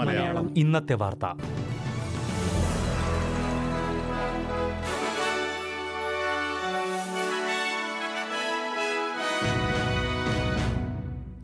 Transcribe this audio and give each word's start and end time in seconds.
മലയാളം. 0.00 0.54
ഇന്നത്തെ 0.56 0.94
വാർത്ത. 0.94 1.26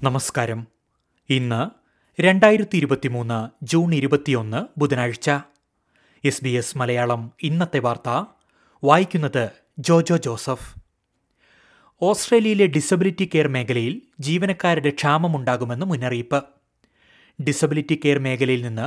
നമസ്കാരം. 0.02 0.66
ഇന്ന് 1.30 1.70
രണ്ടായിരത്തി 2.23 2.77
ഇരുപത്തിമൂന്ന് 2.77 3.65
ജൂൺ 3.65 3.95
ഇരുപത്തിയൊന്ന് 3.95 4.66
ബുധനാഴ്ച. 4.79 5.30
എസ് 6.24 6.45
ബി 6.45 6.48
എസ് 6.48 6.79
മലയാളം 6.79 7.33
ഇന്നത്തെ 7.42 7.79
വാർത്ത. 7.79 8.24
വായിക്കുന്നത് 8.84 9.51
ജോജോ 9.79 10.16
ജോസഫ്. 10.16 10.82
ഓസ്ട്രേലിയയിലെ 12.02 12.66
ഡിസബിലിറ്റി 12.66 13.30
കെയർ 13.33 13.48
മേഖലയിൽ 13.48 14.02
ജീവനക്കാരുടെ 14.20 14.91
ക്ഷാമമുണ്ടാകുമെന്ന് 14.91 15.87
മുന്നറിയിപ്പ്. 15.87 16.41
ഡിസബിലിറ്റി 17.38 18.01
കെയർ 18.05 18.19
മേഖലയിൽ 18.19 18.62
നിന്ന് 18.62 18.87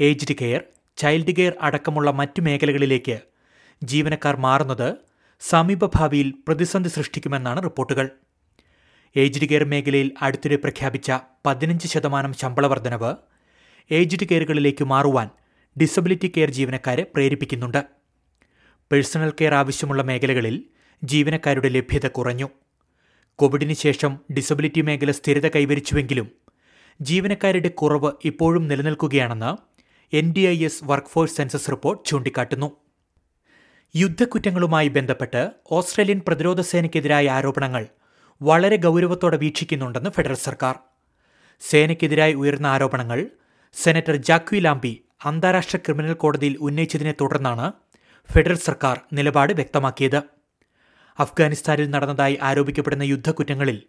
ഏജ്ഡ് 0.00 0.34
കെയർ 0.40 0.62
ചൈൽഡ് 0.96 1.34
കെയർ 1.36 1.52
അടക്കമുള്ള 1.60 2.10
മറ്റു 2.10 2.40
മേഖലകളിലേക്ക് 2.40 3.16
ജീവനക്കാർ 3.84 4.36
മാറുന്നത് 4.36 4.88
സമീപഭാവിയിൽ 5.40 6.34
പ്രതിസന്ധി 6.48 6.90
സൃഷ്ടിക്കുമെന്നാണ് 6.90 7.62
റിപ്പോർട്ടുകൾ. 7.62 8.08
ഏജ്ഡ് 9.16 9.48
കെയർ 9.48 9.64
മേഖലയിൽ 9.64 10.10
അടുത്തിടെ 10.22 10.56
പ്രഖ്യാപിച്ച 10.56 11.10
പതിനഞ്ച് 11.46 11.88
ശതമാനം 11.88 12.34
ശമ്പള 12.34 12.66
വർധനവ് 12.66 13.12
ഏജ്ഡ് 13.90 14.28
കെയറുകളിലേക്ക് 14.32 14.84
മാറുവാൻ 14.84 15.28
ഡിസബിലിറ്റി 15.80 16.30
കെയർ 16.36 16.50
ജീവനക്കാരെ 16.50 17.06
പ്രേരിപ്പിക്കുന്നുണ്ട്. 17.14 17.82
പേഴ്സണൽ 18.90 19.32
കെയർ 19.40 19.54
ആവശ്യമുള്ള 19.54 20.02
മേഖലകളിൽ 20.02 20.56
ജീവനക്കാരുടെ 21.04 21.68
ലഭ്യത 21.68 22.06
കുറഞ്ഞു. 22.06 22.48
കോവിഡിന് 23.34 23.72
ശേഷം 23.72 24.18
ഡിസബിലിറ്റി 24.32 24.80
മേഖല 24.80 25.10
സ്ഥിരത 25.10 25.48
കൈവരിച്ചുവെങ്കിലും 25.48 26.30
ജീവനക്കാരുടെ 27.00 27.68
കുറവ് 27.68 28.12
ഇപ്പോഴും 28.24 28.68
നിലനിൽക്കുകയാണെന്ന് 28.68 29.56
N 30.16 30.34
D 30.36 30.40
I 30.40 30.64
S 30.64 30.84
workforce 30.84 31.36
census 31.36 31.70
report 31.70 32.08
ചൂണ്ടിക്കാട്ടുന്നു. 32.08 32.76
യുദ്ധക്കുറ്റങ്ങളുമായി 33.96 34.88
ബന്ധപ്പെട്ട് 34.88 35.50
ഓസ്ട്രേലിയൻ 35.70 36.20
പ്രതിരോധ 36.28 36.60
സേനയ്ക്കെതിരായ 36.60 37.30
ആരോപണങ്ങൾ 37.30 37.86
വളരെ 38.42 38.76
ഗൗരവത്തോടെ 38.76 39.36
വീക്ഷിക്കുന്നുണ്ടെന്ന് 39.36 40.10
ഫെഡറൽ 40.10 40.34
സർക്കാർ. 40.34 40.78
സേനയ്ക്കെതിരായി 41.60 42.32
ഉയർന്ന 42.32 42.66
ആരോപണങ്ങൾ 42.66 43.26
സെനറ്റർ 43.74 44.16
ജാക്വി 44.16 44.58
ലാംബി 44.58 45.04
അന്താരാഷ്ട്ര 45.24 45.76
ക്രിമിനൽ 45.76 46.12
കോടതിയിൽ 46.12 46.56
ഉന്നയിച്ചതിനെ 46.60 47.14
തുടർന്നാണ് 47.20 47.72
ഫെഡറൽ 48.32 48.56
സർക്കാർ 48.56 49.00
നിലപാട് 49.12 49.52
വ്യക്തമാക്കിയത്. 49.52 50.35
അഫ്ഗാനിസ്ഥാനിൽ 51.18 51.90
നടന്നതായി 51.90 52.38
ആരോപിക്കപ്പെടുന്ന 52.42 53.02
യുദ്ധക്കുറ്റങ്ങളിൽ 53.02 53.82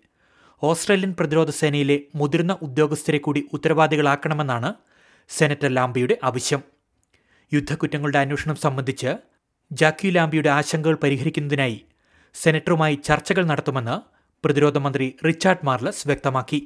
ഓസ്ട്രേലിയൻ 0.63 1.15
പ്രതിരോധ 1.19 1.49
സേനയിലെ 1.49 2.01
മുതിർന്ന 2.15 2.57
ഉദ്യോഗസ്ഥരെ 2.61 3.17
കൂടി 3.17 3.43
ഉത്തരവാദികളാക്കണമെന്നാണ് 3.53 4.73
സെനറ്റർ 5.29 5.67
ലാംബിയുടെ 5.67 6.17
ആവശ്യം. 6.23 6.61
യുദ്ധക്കുറ്റങ്ങളുടെ 7.53 8.17
അന്വേഷണം 8.17 8.55
സംബന്ധിച്ച് 8.55 9.11
ജാക്കി 9.71 10.07
ലാംബിയുടെ 10.07 10.49
ആശങ്കകൾ 10.49 10.95
പരിഹരിക്കുന്നതിനായി 11.03 11.85
സെനറ്ററുമായി 12.35 12.95
ചർച്ചകൾ 12.95 13.45
നടത്തുമെന്ന് 13.45 13.95
പ്രതിരോധ 14.45 14.77
മന്ത്രി 14.77 15.17
റിച്ചാർഡ് 15.25 15.65
മാർലസ് 15.65 16.07
വ്യക്തമാക്കി. 16.07 16.59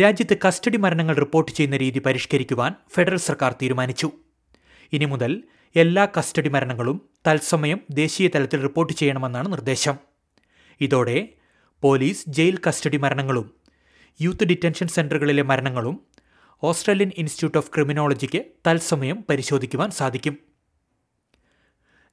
രാജ്യത്ത് 0.00 0.36
കസ്റ്റഡി 0.46 0.76
മരണങ്ങൾ 0.76 1.14
റിപ്പോർട്ട് 1.14 1.52
ചെയ്യുന്ന 1.52 1.76
രീതി 1.76 1.98
പരിഷ്കരിക്കുവാൻ 1.98 2.74
ഫെഡറൽ 2.94 3.16
സർക്കാർ 3.16 3.52
തീരുമാനിച്ചു. 3.62 4.12
ഇനി 4.92 5.04
മുതൽ 5.04 5.42
എല്ലാ 5.76 6.08
കസ്റ്റഡി 6.18 6.48
മരണങ്ങളും 6.48 7.08
തത്സമയം 7.28 7.80
ദേശീയ 7.90 8.28
തലത്തിൽ 8.28 8.60
റിപ്പോർട്ട് 8.62 8.92
ചെയ്യണമെന്നാണ് 8.92 9.52
നിർദ്ദേശം. 9.52 9.96
ഇതോടെ 10.80 11.28
പോലീസ് 11.82 12.24
ജയിൽ 12.28 12.58
കസ്റ്റഡി 12.66 12.96
മരണങ്ങളും 12.96 13.54
യൂത്ത് 14.20 14.44
ഡിറ്റൻഷൻ 14.44 14.88
സെന്ററുകളിലെ 14.88 15.42
മരണങ്ങളും 15.42 16.00
ഓസ്ട്രേലിയൻ 16.62 17.12
ഇൻസ്റ്റിറ്റ്യൂട്ട് 17.18 17.58
ഓഫ് 17.58 17.70
ക്രിമിനോളജിക്ക് 17.74 18.44
തത്സമയം 18.68 19.24
പരിശോധിക്കുവാൻ 19.30 19.90
സാധിക്കും. 19.90 20.38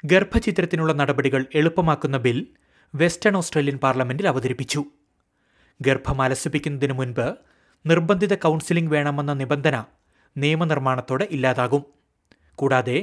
ഗർഭചിത്രത്തിനുള്ള 0.06 0.94
നടപടികൾ 0.94 1.46
എളുപ്പമാക്കുന്ന 1.56 2.18
ബിൽ 2.18 2.48
വെസ്റ്റേൺ 2.96 3.38
ഓസ്ട്രേലിയൻ 3.38 3.78
പാർലമെന്റിൽ 3.78 4.28
അവതരിപ്പിച്ചു. 4.28 4.86
ഗർഭം 5.82 6.22
അലസിപ്പിക്കുന്നതിനു 6.22 6.94
മുൻപ് 6.94 7.36
നിർബന്ധിത 7.86 8.36
കൗൺസിലിംഗ് 8.36 8.92
വേണമെന്ന 8.92 9.34
നിബന്ധന 9.34 9.84
നിയമനിർമ്മാണത്തോടെ 10.38 11.28
ഇല്ലാതാകും. 11.32 11.99
കൂടാതെ 12.62 12.98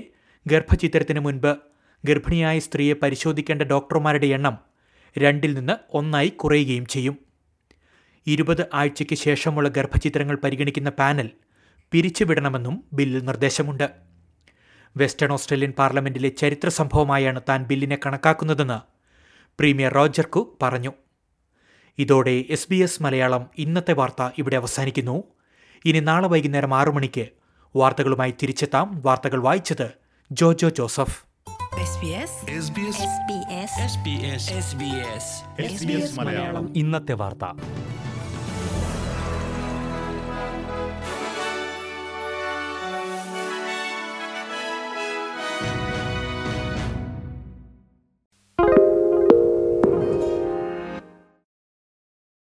ഗർഭചിത്രത്തിന് 0.46 1.20
മുൻപ് 1.20 1.52
ഗർഭിണിയായ 2.04 2.56
സ്ത്രീയെ 2.58 2.94
പരിശോധിക്കേണ്ട 3.02 3.62
ഡോക്ടർമാരുടെ 3.62 4.28
എണ്ണം 4.36 4.56
രണ്ടിൽ 5.16 5.52
നിന്ന് 5.58 5.76
ഒന്നായി 5.96 6.30
കുറയുകയും 6.40 6.86
ചെയ്യും. 6.86 7.16
ഇരുപത് 8.26 8.62
ആഴ്ചയ്ക്ക് 8.74 9.16
ശേഷമുള്ള 9.16 9.68
ഗർഭചിത്രങ്ങൾ 9.68 10.36
പരിഗണിക്കുന്ന 10.44 10.90
പാനൽ 10.90 11.28
പിരിച്ചുവിടണമെന്നും 11.92 12.76
ബില്ലിൽ 12.92 13.22
നിർദ്ദേശമുണ്ട്. 13.24 13.86
വെസ്റ്റേൺ 14.96 15.32
ഓസ്ട്രേലിയൻ 15.32 15.72
പാർലമെന്റിലെ 15.78 16.30
ചരിത്ര 16.40 16.68
സംഭവമായാണ് 16.68 17.40
താൻ 17.48 17.60
ബില്ലിനെ 17.70 17.98
കണക്കാക്കുന്നതെന്ന് 18.06 18.78
പ്രീമിയർ 19.58 19.92
റോജർ 19.98 20.26
കു 20.26 20.42
പറഞ്ഞു. 20.62 20.92
ഇതോടെ 21.98 22.36
എസ് 22.54 22.68
ബി 22.70 22.78
എസ് 22.86 23.02
മലയാളം 23.02 23.44
ഇന്നത്തെ 23.58 23.92
വാർത്ത 23.92 24.22
ഇവിടെ 24.38 24.56
അവസാനിക്കുന്നു. 24.56 25.16
ഇനി 25.84 26.00
നാളെ 26.00 26.28
വൈകുന്നേരം 26.28 26.74
ആറു 26.74 26.90
മണിക്ക് 26.90 27.26
വാർത്തകളുമായി 27.77 28.34
തിരിച്ചെത്താം 28.43 29.00
വാർത്തകൾ 29.04 29.41
വായിച്ചത് 29.41 29.91
ജോജോ 30.32 30.69
ജോസഫ്. 30.69 31.25
SBS 31.81 32.31
ഇന്നത്തെ 36.77 37.12
വാർത്ത. 37.12 37.60